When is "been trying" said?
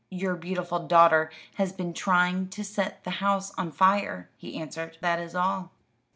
1.71-2.49